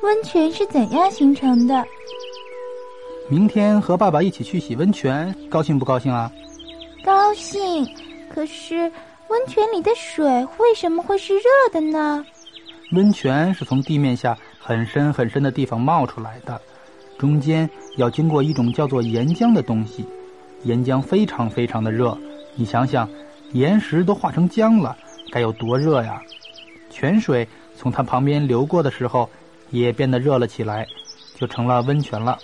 [0.00, 1.84] 温泉是怎样形成的？
[3.28, 6.30] 明天和爸爸一起去洗温泉，高兴不高兴啊？
[7.04, 7.86] 高兴。
[8.32, 8.90] 可是
[9.28, 10.24] 温泉里的水
[10.58, 11.42] 为什么会是热
[11.72, 12.24] 的呢？
[12.92, 16.60] 温泉是从地面下很深很深的地方冒出来的，
[17.18, 20.04] 中间要经过一种叫做岩浆的东西，
[20.62, 22.16] 岩浆非常非常的热。
[22.54, 23.08] 你想想，
[23.52, 24.96] 岩石都化成浆了，
[25.32, 26.22] 该有多热呀！
[26.88, 27.46] 泉水
[27.76, 29.28] 从它旁边流过的时候，
[29.70, 30.86] 也变得热了起来，
[31.34, 32.38] 就成了温泉了。